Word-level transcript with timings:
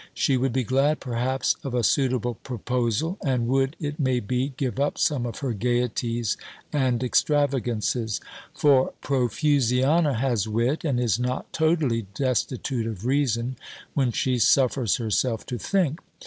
She 0.15 0.35
would 0.35 0.51
be 0.51 0.63
glad, 0.63 0.99
perhaps, 0.99 1.55
of 1.63 1.75
a 1.75 1.83
suitable 1.83 2.33
proposal, 2.33 3.19
and 3.23 3.47
would, 3.47 3.75
it 3.79 3.99
may 3.99 4.19
be, 4.19 4.51
give 4.57 4.79
up 4.79 4.97
some 4.97 5.27
of 5.27 5.41
her 5.41 5.53
gaieties 5.53 6.37
and 6.73 7.03
extravagances: 7.03 8.19
for 8.51 8.93
Profusiana 9.03 10.15
has 10.15 10.47
wit, 10.47 10.83
and 10.83 10.99
is 10.99 11.19
not 11.19 11.53
totally 11.53 12.07
destitute 12.15 12.87
of 12.87 13.05
reason, 13.05 13.57
when 13.93 14.11
she 14.11 14.39
suffers 14.39 14.95
herself 14.95 15.45
to 15.45 15.59
think. 15.59 15.99